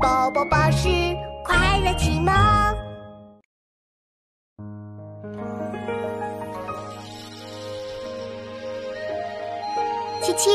[0.00, 0.88] 宝宝巴士
[1.44, 2.32] 快乐启蒙。
[10.22, 10.50] 琪琪，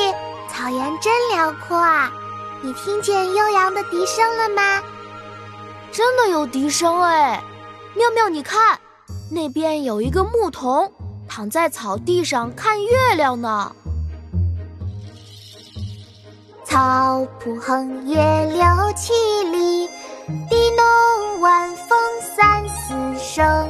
[0.50, 2.10] 草原真辽阔啊！
[2.62, 4.82] 你听见悠扬的笛声了吗？
[5.92, 7.44] 真的有笛声哎！
[7.96, 8.80] 妙妙，你看，
[9.30, 10.90] 那边有一个牧童
[11.28, 13.76] 躺在草地上看月亮呢。
[16.74, 18.66] 草铺横野六
[18.96, 19.14] 七
[19.52, 19.88] 里，
[20.50, 21.96] 笛弄晚风
[22.36, 23.70] 三四声。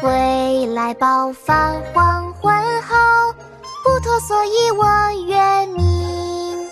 [0.00, 3.34] 归来饱饭黄昏后，
[3.82, 4.86] 不脱蓑衣我
[5.26, 6.68] 月明。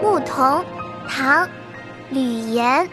[0.00, 0.64] 牧童，
[1.08, 1.44] 唐·
[2.10, 2.88] 吕岩。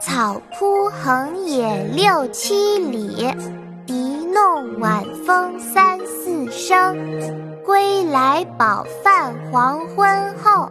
[0.00, 3.32] 草铺横野六七里。
[4.78, 6.96] 晚风三四声，
[7.64, 10.70] 归来饱饭黄昏后，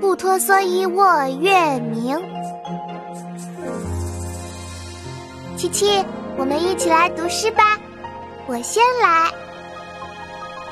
[0.00, 2.20] 不脱蓑衣卧月明。
[5.56, 6.04] 七七，
[6.36, 7.78] 我们一起来读诗吧，
[8.46, 9.30] 我先来。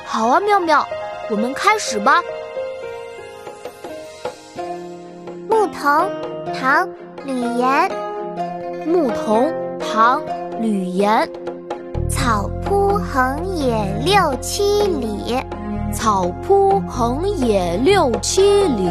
[0.05, 0.85] 好啊，妙妙，
[1.29, 2.21] 我们开始吧。
[5.49, 6.09] 牧童，
[6.53, 6.87] 唐·
[7.25, 7.91] 吕岩。
[8.85, 10.21] 牧童，唐·
[10.59, 11.29] 吕岩。
[12.09, 15.37] 草铺横野六七里，
[15.93, 18.89] 草铺横野六七里。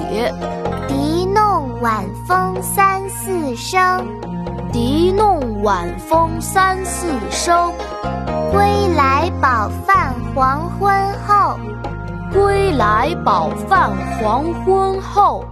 [0.86, 4.06] 笛弄晚风三四声，
[4.72, 7.72] 笛弄晚风三四声。
[8.52, 8.62] 归
[8.94, 10.94] 来饱饭黄昏
[11.26, 11.58] 后，
[12.32, 15.44] 归来饱饭黄昏后。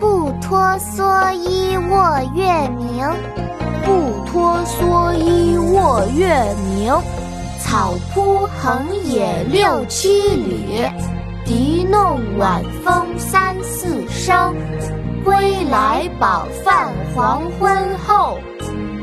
[0.00, 3.08] 不脱蓑衣卧月明，
[3.84, 5.05] 不脱蓑
[5.86, 6.92] 卧月明。
[7.60, 10.84] 草铺横野六七里，
[11.44, 14.52] 笛弄晚风三四声。
[15.24, 18.36] 归来饱饭黄昏后，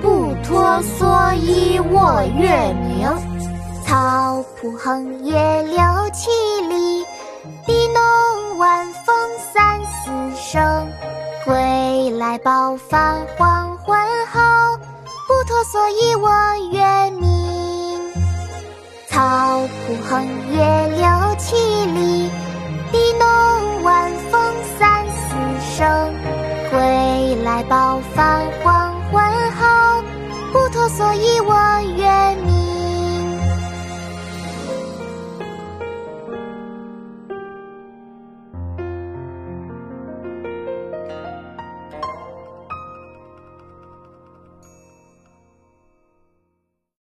[0.01, 3.09] 不脱蓑衣卧月明。
[3.85, 5.79] 草铺横野六
[6.11, 6.29] 七
[6.67, 7.05] 里，
[7.65, 9.15] 笛弄晚风
[9.53, 10.87] 三四声。
[11.45, 13.97] 归来饱饭黄昏
[14.31, 14.39] 后，
[15.63, 16.29] 所以我
[16.71, 17.97] 愿你。
[19.07, 22.29] 草铺横野六七里，
[22.91, 24.41] 笛弄晚风
[24.77, 26.13] 三四声。
[26.69, 30.03] 归来饱饭黄昏后，
[30.51, 31.55] 不脱蓑衣卧
[31.95, 32.62] 月。